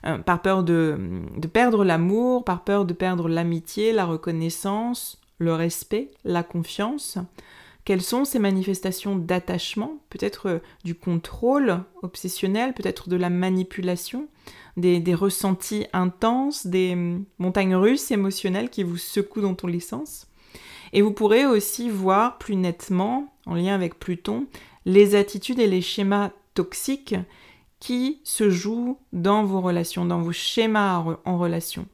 euh, 0.05 0.17
par 0.17 0.41
peur 0.41 0.63
de, 0.63 0.97
de 1.37 1.47
perdre 1.47 1.85
l'amour, 1.85 2.43
par 2.43 2.63
peur 2.63 2.85
de 2.85 2.93
perdre 2.93 3.29
l'amitié, 3.29 3.93
la 3.93 4.05
reconnaissance, 4.05 5.21
le 5.37 5.53
respect, 5.53 6.11
la 6.25 6.43
confiance. 6.43 7.17
Quelles 7.85 8.01
sont 8.01 8.25
ces 8.25 8.39
manifestations 8.39 9.15
d'attachement 9.15 9.99
Peut-être 10.09 10.49
euh, 10.49 10.59
du 10.83 10.95
contrôle 10.95 11.83
obsessionnel, 12.01 12.73
peut-être 12.73 13.09
de 13.09 13.15
la 13.15 13.29
manipulation, 13.29 14.27
des, 14.75 15.01
ressentis 15.13 15.85
intenses, 15.93 16.65
des 16.65 16.93
hum, 16.93 17.25
montagnes 17.37 17.75
russes 17.75 18.09
émotionnelles 18.09 18.71
qui 18.71 18.81
vous 18.81 18.97
secouent 18.97 19.41
dans 19.41 19.53
tous 19.53 19.67
les. 19.67 19.79
Et 20.93 21.01
vous 21.03 21.11
pourrez 21.11 21.45
aussi 21.45 21.89
voir 21.89 22.39
plus 22.39 22.55
nettement, 22.55 23.33
en 23.45 23.53
lien 23.53 23.75
avec 23.75 23.99
Pluton, 23.99 24.47
les 24.85 25.13
attitudes 25.13 25.59
et 25.59 25.67
les 25.67 25.81
schémas 25.81 26.31
toxiques 26.55 27.15
qui 27.79 28.19
se 28.23 28.49
jouent 28.49 28.97
dans 29.13 29.43
vos 29.43 29.61
relations, 29.61 30.05
dans 30.05 30.21
vos 30.21 30.31
schémas 30.31 31.03
en 31.23 31.37
relation. 31.37 31.85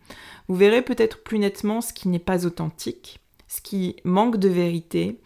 Vous 0.48 0.55
verrez 0.55 0.83
peut-être 0.83 1.21
plus 1.24 1.39
nettement 1.39 1.81
ce 1.81 1.91
qui 1.91 2.07
n'est 2.07 2.19
pas 2.19 2.45
authentique, 2.45 3.19
ce 3.48 3.60
qui 3.60 3.98
manque 4.05 4.38
de 4.38 4.48
vérité, 4.48 5.19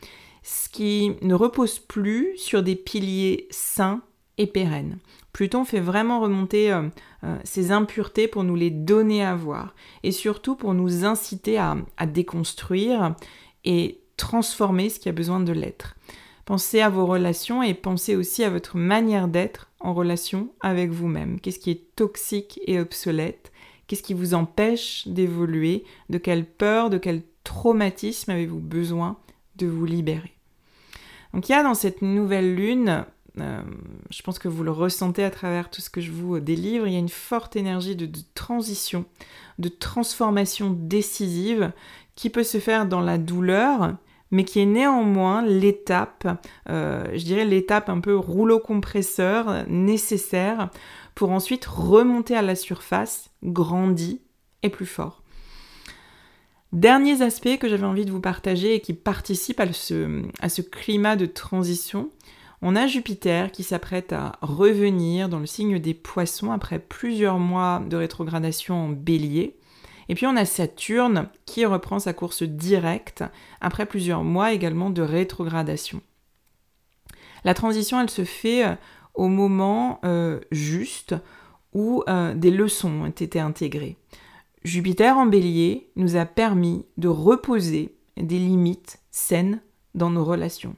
ce 0.45 0.69
qui 0.69 1.13
ne 1.23 1.33
repose 1.33 1.79
plus 1.79 2.37
sur 2.37 2.61
des 2.61 2.75
piliers 2.75 3.47
sains 3.49 4.03
et 4.37 4.45
pérennes. 4.45 4.99
Pluton 5.33 5.65
fait 5.65 5.79
vraiment 5.79 6.19
remonter 6.19 6.71
euh, 6.71 6.83
euh, 7.23 7.35
ces 7.43 7.71
impuretés 7.71 8.27
pour 8.27 8.43
nous 8.43 8.55
les 8.55 8.69
donner 8.69 9.25
à 9.25 9.35
voir 9.35 9.73
et 10.03 10.11
surtout 10.11 10.55
pour 10.55 10.75
nous 10.75 11.03
inciter 11.03 11.57
à 11.57 12.05
déconstruire 12.05 13.15
et 13.63 14.01
transformer 14.17 14.89
ce 14.89 14.99
qui 14.99 15.09
a 15.09 15.13
besoin 15.13 15.39
de 15.39 15.51
l'être. 15.51 15.95
Pensez 16.45 16.79
à 16.79 16.89
vos 16.89 17.07
relations 17.07 17.63
et 17.63 17.73
pensez 17.73 18.15
aussi 18.15 18.43
à 18.43 18.51
votre 18.51 18.77
manière 18.77 19.27
d'être 19.27 19.71
en 19.79 19.95
relation 19.95 20.53
avec 20.61 20.91
vous-même. 20.91 21.39
Qu'est-ce 21.39 21.57
qui 21.57 21.71
est 21.71 21.95
toxique 21.95 22.59
et 22.67 22.79
obsolète? 22.79 23.51
Qu'est-ce 23.87 24.03
qui 24.03 24.13
vous 24.13 24.35
empêche 24.35 25.07
d'évoluer? 25.07 25.85
De 26.09 26.19
quelle 26.19 26.45
peur, 26.45 26.91
de 26.91 26.99
quel 26.99 27.23
traumatisme 27.43 28.29
avez-vous 28.29 28.59
besoin 28.59 29.17
de 29.55 29.65
vous 29.65 29.85
libérer? 29.85 30.34
Donc 31.35 31.49
il 31.49 31.51
y 31.51 31.55
a 31.55 31.63
dans 31.63 31.73
cette 31.73 32.01
nouvelle 32.01 32.55
lune, 32.55 33.05
euh, 33.41 33.61
je 34.09 34.21
pense 34.21 34.39
que 34.39 34.47
vous 34.47 34.63
le 34.63 34.71
ressentez 34.71 35.23
à 35.23 35.29
travers 35.29 35.69
tout 35.69 35.81
ce 35.81 35.89
que 35.89 35.99
je 35.99 36.11
vous 36.11 36.39
délivre, 36.39 36.87
il 36.87 36.93
y 36.93 36.95
a 36.95 36.99
une 36.99 37.09
forte 37.09 37.57
énergie 37.57 37.97
de, 37.97 38.09
transition, 38.33 39.03
de 39.59 39.67
transformation 39.67 40.69
décisive 40.71 41.73
qui 42.15 42.29
peut 42.29 42.43
se 42.43 42.59
faire 42.59 42.85
dans 42.85 43.01
la 43.01 43.17
douleur, 43.17 43.97
mais 44.31 44.45
qui 44.45 44.61
est 44.61 44.65
néanmoins 44.65 45.41
l'étape, 45.41 46.25
euh, 46.69 47.05
je 47.13 47.25
dirais 47.25 47.43
l'étape 47.43 47.89
un 47.89 47.99
peu 47.99 48.15
rouleau 48.15 48.59
compresseur 48.59 49.65
nécessaire 49.67 50.69
pour 51.15 51.31
ensuite 51.31 51.65
remonter 51.65 52.37
à 52.37 52.41
la 52.41 52.55
surface, 52.55 53.29
grandi 53.43 54.21
et 54.63 54.69
plus 54.69 54.85
fort. 54.85 55.21
Derniers 56.73 57.21
aspects 57.21 57.57
que 57.57 57.69
j'avais 57.69 57.85
envie 57.85 58.05
de 58.05 58.11
vous 58.11 58.19
partager 58.19 58.75
et 58.75 58.81
qui 58.81 58.93
participent 58.93 59.59
à 59.59 59.71
ce, 59.71 60.61
climat 60.61 61.15
de 61.15 61.25
transition, 61.25 62.09
on 62.61 62.75
a 62.75 62.87
Jupiter 62.87 63.51
qui 63.51 63.63
s'apprête 63.63 64.11
à 64.11 64.33
revenir 64.41 65.29
dans 65.29 65.39
le 65.39 65.45
signe 65.45 65.79
des 65.79 65.93
poissons 65.93 66.51
après 66.51 66.79
plusieurs 66.79 67.39
mois 67.39 67.81
de 67.87 67.95
rétrogradation 67.95 68.85
en 68.85 68.89
bélier. 68.89 69.55
Et 70.09 70.15
puis 70.15 70.25
on 70.25 70.35
a 70.35 70.45
Saturne 70.45 71.29
qui 71.45 71.65
reprend 71.65 71.99
sa 71.99 72.13
course 72.13 72.43
directe 72.43 73.23
après 73.61 73.85
plusieurs 73.85 74.23
mois 74.23 74.53
également 74.53 74.89
de 74.89 75.01
rétrogradation. 75.01 76.01
La 77.43 77.53
transition, 77.53 78.01
elle 78.01 78.09
se 78.09 78.25
fait 78.25 78.65
euh, 78.65 78.75
au 79.13 79.27
moment 79.27 79.99
euh, 80.03 80.39
juste 80.51 81.15
où 81.73 82.03
euh, 82.07 82.33
des 82.33 82.51
leçons 82.51 83.03
ont 83.03 83.07
été 83.07 83.39
intégrées. 83.39 83.97
Jupiter 84.65 85.15
en 85.19 85.27
bélier 85.27 85.91
nous 85.95 86.15
a 86.15 86.25
permis 86.25 86.87
de 86.97 87.07
reposer 87.07 87.93
des 88.17 88.39
limites 88.39 88.97
saines 89.11 89.61
dans 89.93 90.09
nos 90.09 90.25
relations, 90.25 90.75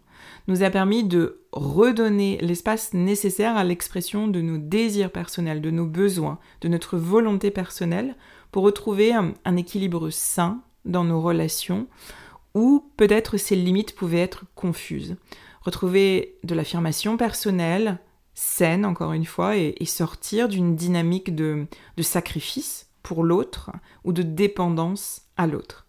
nous 0.50 0.62
a 0.62 0.70
permis 0.70 1.06
de 1.06 1.40
redonner 1.54 2.38
l'espace 2.42 2.94
nécessaire 2.94 3.56
à 3.56 3.64
l'expression 3.64 4.28
de 4.28 4.42
nos 4.42 4.58
désirs 4.58 5.10
personnels, 5.10 5.62
de 5.62 5.72
nos 5.72 5.86
besoins, 5.86 6.38
de 6.60 6.68
notre 6.68 6.98
volonté 6.98 7.50
personnelle 7.50 8.18
pour 8.52 8.64
retrouver 8.64 9.14
un, 9.14 9.56
équilibre 9.56 10.10
sain 10.10 10.62
dans 10.84 11.06
nos 11.06 11.22
relations 11.22 11.88
où 12.56 12.84
peut-être 12.98 13.38
ces 13.38 13.56
limites 13.56 13.96
pouvaient 13.96 14.20
être 14.20 14.44
confuses. 14.54 15.16
Retrouver 15.62 16.36
de 16.44 16.56
l'affirmation 16.56 17.16
personnelle, 17.16 18.00
saine 18.34 18.86
encore 18.86 19.14
une 19.14 19.26
fois, 19.26 19.56
et, 19.56 19.78
sortir 19.86 20.50
d'une 20.50 20.76
dynamique 20.76 21.34
de 21.34 21.68
sacrifice 22.02 22.87
l'autre 23.24 23.72
ou 24.04 24.14
de 24.14 24.22
dépendance 24.22 25.22
à 25.38 25.48
l'autre. 25.48 25.86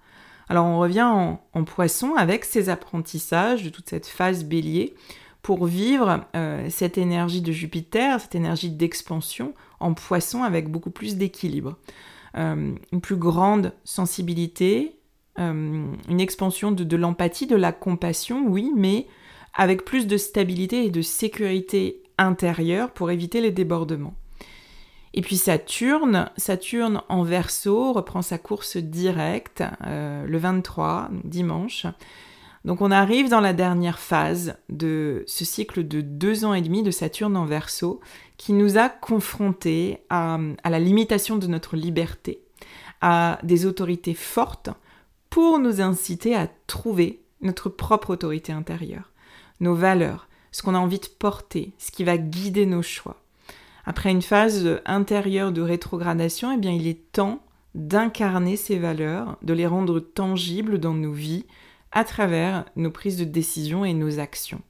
Alors 0.48 0.64
on 0.66 0.78
revient 0.78 1.02
en, 1.02 1.64
poisson 1.64 2.14
avec 2.16 2.44
ces 2.44 2.68
apprentissages 2.68 3.62
de 3.62 3.68
toute 3.68 3.88
cette 3.88 4.06
phase 4.06 4.44
bélier 4.44 4.94
pour 5.42 5.66
vivre 5.66 6.24
euh, 6.34 6.66
cette 6.70 6.98
énergie 6.98 7.42
de 7.42 7.52
Jupiter, 7.52 8.20
cette 8.20 8.34
énergie 8.34 8.70
d'expansion 8.70 9.54
en 9.80 9.94
poisson 9.94 10.42
avec 10.42 10.70
beaucoup 10.70 10.90
plus 10.90 11.16
d'équilibre. 11.16 11.76
Euh, 12.36 12.74
une 12.92 13.00
plus 13.00 13.16
grande 13.16 13.72
sensibilité, 13.84 14.96
euh, 15.38 15.86
une 16.08 16.20
expansion 16.20 16.72
de 16.72 16.96
l'empathie, 16.96 17.46
de 17.46 17.56
la 17.56 17.72
compassion, 17.72 18.46
oui, 18.48 18.72
mais 18.76 19.06
avec 19.54 19.84
plus 19.84 20.06
de 20.06 20.16
stabilité 20.16 20.84
et 20.84 20.90
de 20.90 21.02
sécurité 21.02 22.02
intérieure 22.16 22.90
pour 22.90 23.10
éviter 23.10 23.40
les 23.40 23.50
débordements. 23.50 24.14
Et 25.18 25.20
puis 25.20 25.36
Saturne, 25.36 26.30
Saturne 26.36 27.02
en 27.08 27.24
verso 27.24 27.92
reprend 27.92 28.22
sa 28.22 28.38
course 28.38 28.76
directe 28.76 29.64
euh, 29.84 30.24
le 30.24 30.38
23, 30.38 31.08
dimanche. 31.24 31.86
Donc 32.64 32.82
on 32.82 32.92
arrive 32.92 33.28
dans 33.28 33.40
la 33.40 33.52
dernière 33.52 33.98
phase 33.98 34.54
de 34.68 35.24
ce 35.26 35.44
cycle 35.44 35.88
de 35.88 36.02
deux 36.02 36.44
ans 36.44 36.54
et 36.54 36.62
demi 36.62 36.84
de 36.84 36.92
Saturne 36.92 37.36
en 37.36 37.46
verso 37.46 37.98
qui 38.36 38.52
nous 38.52 38.78
a 38.78 38.88
confrontés 38.88 40.04
à, 40.08 40.38
à 40.62 40.70
la 40.70 40.78
limitation 40.78 41.36
de 41.36 41.48
notre 41.48 41.74
liberté, 41.74 42.40
à 43.00 43.40
des 43.42 43.66
autorités 43.66 44.14
fortes 44.14 44.70
pour 45.30 45.58
nous 45.58 45.80
inciter 45.80 46.36
à 46.36 46.46
trouver 46.68 47.24
notre 47.40 47.68
propre 47.70 48.10
autorité 48.10 48.52
intérieure, 48.52 49.10
nos 49.58 49.74
valeurs, 49.74 50.28
ce 50.52 50.62
qu'on 50.62 50.76
a 50.76 50.78
envie 50.78 51.00
de 51.00 51.08
porter, 51.18 51.72
ce 51.78 51.90
qui 51.90 52.04
va 52.04 52.18
guider 52.18 52.66
nos 52.66 52.82
choix. 52.82 53.16
Après 53.88 54.10
une 54.10 54.20
phase 54.20 54.82
intérieure 54.84 55.50
de 55.50 55.62
rétrogradation, 55.62 56.52
eh 56.52 56.58
bien, 56.58 56.72
il 56.72 56.86
est 56.86 57.10
temps 57.10 57.40
d'incarner 57.74 58.56
ces 58.56 58.78
valeurs, 58.78 59.38
de 59.40 59.54
les 59.54 59.66
rendre 59.66 59.98
tangibles 59.98 60.78
dans 60.78 60.92
nos 60.92 61.12
vies 61.12 61.46
à 61.90 62.04
travers 62.04 62.66
nos 62.76 62.90
prises 62.90 63.16
de 63.16 63.24
décision 63.24 63.86
et 63.86 63.94
nos 63.94 64.18
actions. 64.18 64.60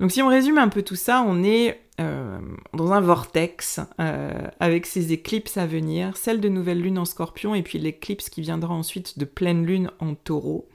Donc 0.00 0.10
si 0.10 0.22
on 0.22 0.28
résume 0.28 0.56
un 0.56 0.68
peu 0.68 0.80
tout 0.80 0.96
ça, 0.96 1.22
on 1.26 1.44
est 1.44 1.82
euh, 2.00 2.38
dans 2.72 2.92
un 2.92 3.02
vortex 3.02 3.78
euh, 4.00 4.32
avec 4.58 4.86
ces 4.86 5.12
éclipses 5.12 5.58
à 5.58 5.66
venir, 5.66 6.16
celle 6.16 6.40
de 6.40 6.48
nouvelle 6.48 6.80
lune 6.80 6.98
en 6.98 7.04
scorpion 7.04 7.54
et 7.54 7.62
puis 7.62 7.78
l'éclipse 7.78 8.30
qui 8.30 8.40
viendra 8.40 8.72
ensuite 8.72 9.18
de 9.18 9.26
pleine 9.26 9.66
lune 9.66 9.90
en 9.98 10.14
taureau. 10.14 10.66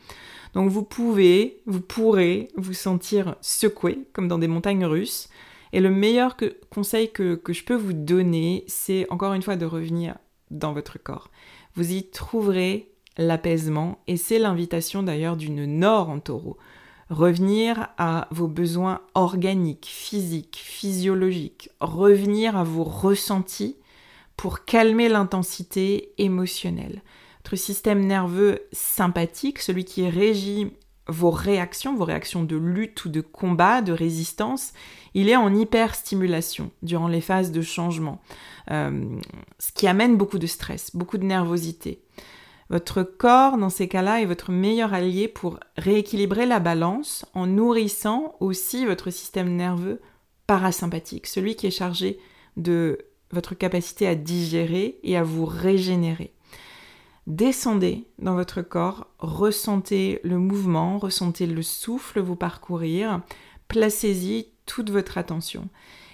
Donc 0.54 0.70
vous 0.70 0.84
pouvez, 0.84 1.64
vous 1.66 1.82
pourrez 1.82 2.50
vous 2.58 2.74
sentir 2.74 3.38
secoué 3.42 4.06
comme 4.14 4.28
dans 4.28 4.38
des 4.38 4.48
montagnes 4.48 4.86
russes, 4.86 5.30
et 5.74 5.80
le 5.80 5.90
meilleur 5.90 6.38
conseil 6.70 7.12
que, 7.12 7.42
je 7.50 7.64
peux 7.64 7.76
vous 7.76 7.94
donner, 7.94 8.64
c'est 8.68 9.08
encore 9.10 9.34
une 9.34 9.42
fois 9.42 9.56
de 9.56 9.66
revenir 9.66 10.16
dans 10.52 10.72
votre 10.72 11.00
corps. 11.00 11.32
Vous 11.74 11.94
y 11.94 12.04
trouverez 12.04 12.92
l'apaisement 13.18 13.98
et 14.08 14.16
c'est 14.16 14.38
l'invitation 14.38 15.02
d'ailleurs 15.02 15.36
d'une 15.36 15.66
Nord 15.66 16.10
en 16.10 16.20
taureau. 16.20 16.58
Revenir 17.10 17.90
à 17.98 18.28
vos 18.30 18.48
besoins 18.48 19.02
organiques, 19.16 19.88
physiques, 19.88 20.62
physiologiques, 20.64 21.72
revenir 21.80 22.56
à 22.56 22.64
vos 22.64 22.84
ressentis 22.84 23.76
pour 24.38 24.66
calmer 24.66 25.10
l'intensité 25.10 26.14
émotionnelle. 26.20 27.02
Votre 27.44 27.56
système 27.56 28.06
nerveux 28.06 28.62
sympathique, 28.72 29.60
celui 29.60 29.86
qui 29.86 30.08
régit 30.08 30.72
vos 31.08 31.32
réactions, 31.32 31.96
vos 31.96 32.06
réactions 32.06 32.44
de 32.44 32.56
lutte 32.56 33.06
ou 33.06 33.10
de 33.10 33.22
combat, 33.22 33.82
de 33.82 33.92
résistance, 33.92 34.74
il 35.14 35.30
est 35.30 35.36
en 35.36 35.54
hyperstimulation 35.54 36.72
durant 36.82 37.08
les 37.08 37.22
phases 37.22 37.52
de 37.52 37.62
changement, 37.62 38.22
euh, 38.72 39.20
ce 39.60 39.72
qui 39.74 39.88
amène 39.88 40.18
beaucoup 40.18 40.40
de 40.40 40.48
stress, 40.48 40.96
beaucoup 40.96 41.18
de 41.18 41.26
nervosité. 41.26 42.02
Votre 42.70 43.04
corps, 43.04 43.58
dans 43.58 43.70
ces 43.70 43.88
cas-là, 43.88 44.22
est 44.22 44.26
votre 44.26 44.52
meilleur 44.52 44.94
allié 44.94 45.28
pour 45.28 45.60
rééquilibrer 45.78 46.46
la 46.46 46.60
balance 46.60 47.26
en 47.34 47.46
nourrissant 47.46 48.36
aussi 48.40 48.86
votre 48.86 49.12
système 49.12 49.56
nerveux 49.56 50.02
parasympathique, 50.48 51.28
celui 51.28 51.56
qui 51.56 51.68
est 51.68 51.72
chargé 51.72 52.20
de 52.58 53.00
votre 53.32 53.56
capacité 53.56 54.08
à 54.08 54.16
digérer 54.16 55.00
et 55.04 55.18
à 55.18 55.24
vous 55.24 55.46
régénérer. 55.46 56.34
Descendez 57.26 58.06
dans 58.20 58.36
votre 58.36 58.62
corps, 58.62 59.08
ressentez 59.20 60.20
le 60.24 60.38
mouvement, 60.38 60.98
ressentez 60.98 61.48
le 61.48 61.62
souffle 61.62 62.20
vous 62.20 62.36
parcourir, 62.36 63.22
placez-y 63.70 64.48
toute 64.66 64.90
votre 64.90 65.18
attention. 65.18 65.70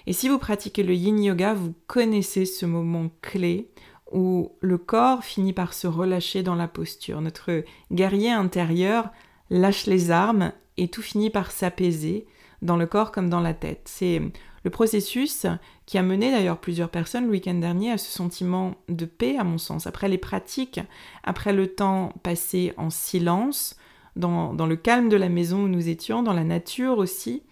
Et 0.05 0.13
si 0.13 0.29
vous 0.29 0.37
pratiquez 0.37 0.83
le 0.83 0.93
yin 0.93 1.21
yoga, 1.21 1.53
vous 1.53 1.73
connaissez 1.87 2.45
ce 2.45 2.65
moment 2.65 3.09
clé 3.21 3.69
où 4.11 4.53
le 4.61 4.77
corps 4.77 5.23
finit 5.23 5.53
par 5.53 5.73
se 5.73 5.87
relâcher 5.87 6.43
dans 6.43 6.55
la 6.55 6.67
posture. 6.67 7.21
Notre 7.21 7.63
guerrier 7.91 8.31
intérieur 8.31 9.09
lâche 9.49 9.87
les 9.87 10.11
armes 10.11 10.51
et 10.77 10.87
tout 10.87 11.01
finit 11.01 11.29
par 11.29 11.51
s'apaiser 11.51 12.27
dans 12.61 12.77
le 12.77 12.85
corps 12.85 13.11
comme 13.11 13.29
dans 13.29 13.41
la 13.41 13.53
tête. 13.53 13.81
C'est 13.85 14.21
le 14.63 14.69
processus 14.69 15.45
qui 15.85 15.97
a 15.97 16.01
mené 16.01 16.31
d'ailleurs 16.31 16.59
plusieurs 16.59 16.89
personnes 16.89 17.25
le 17.25 17.31
week-end 17.31 17.55
dernier 17.55 17.91
à 17.91 17.97
ce 17.97 18.11
sentiment 18.11 18.75
de 18.89 19.05
paix, 19.05 19.37
à 19.37 19.43
mon 19.43 19.57
sens. 19.57 19.87
Après 19.87 20.09
les 20.09 20.17
pratiques, 20.17 20.79
après 21.23 21.53
le 21.53 21.67
temps 21.67 22.13
passé 22.23 22.73
en 22.77 22.89
silence, 22.89 23.75
dans, 24.15 24.67
le 24.67 24.75
calme 24.75 25.09
de 25.09 25.15
la 25.15 25.29
maison 25.29 25.63
où 25.63 25.67
nous 25.67 25.89
étions, 25.89 26.23
dans 26.23 26.33
la 26.33 26.43
nature 26.43 26.97
aussi, 26.97 27.43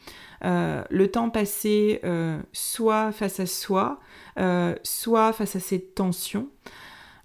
euh, 0.43 0.83
le 0.89 1.09
temps 1.09 1.29
passé 1.29 1.99
euh, 2.03 2.39
soit 2.51 3.11
face 3.11 3.39
à 3.39 3.45
soi, 3.45 3.99
euh, 4.37 4.75
soit 4.83 5.33
face 5.33 5.55
à 5.55 5.59
ces 5.59 5.81
tensions, 5.81 6.49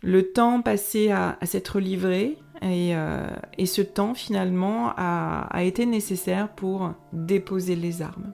le 0.02 0.32
temps 0.32 0.62
passé 0.62 1.10
à, 1.10 1.38
s'être 1.42 1.78
livré, 1.80 2.38
et, 2.62 3.66
ce 3.66 3.82
temps 3.82 4.14
finalement 4.14 4.92
a 4.96 5.62
été 5.62 5.86
nécessaire 5.86 6.48
pour 6.48 6.92
déposer 7.12 7.76
les 7.76 8.02
armes. 8.02 8.32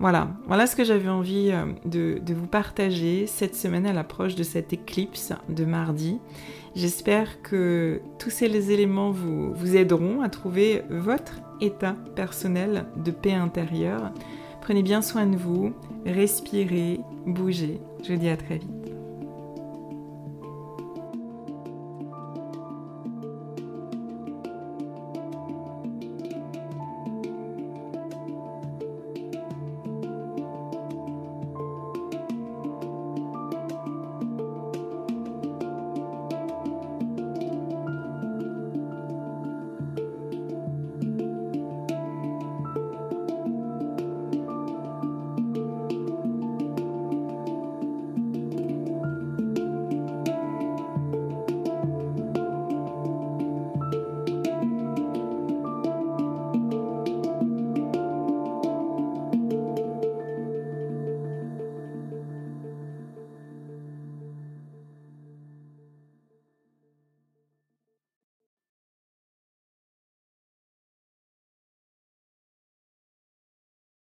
Voilà, 0.00 0.28
voilà 0.46 0.66
ce 0.66 0.74
que 0.74 0.84
j'avais 0.84 1.08
envie 1.08 1.50
euh, 1.52 1.66
de, 1.84 2.34
vous 2.34 2.46
partager 2.46 3.26
cette 3.26 3.54
semaine 3.54 3.86
à 3.86 3.92
l'approche 3.92 4.34
de 4.34 4.42
cette 4.42 4.72
éclipse 4.72 5.32
de 5.48 5.64
mardi. 5.64 6.18
J'espère 6.74 7.40
que 7.42 8.00
tous 8.18 8.30
ces 8.30 8.72
éléments 8.72 9.12
vous 9.12 9.76
aideront 9.76 10.22
à 10.22 10.28
trouver 10.28 10.82
votre 10.90 11.40
état 11.60 11.94
personnel 12.16 12.86
de 12.96 13.12
paix 13.12 13.34
intérieure. 13.34 14.10
Prenez 14.60 14.82
bien 14.82 15.00
soin 15.00 15.26
de 15.26 15.36
vous, 15.36 15.72
respirez, 16.04 16.98
bougez. 17.26 17.80
Je 18.02 18.12
vous 18.12 18.18
dis 18.18 18.28
à 18.28 18.36
très 18.36 18.58
vite. 18.58 18.83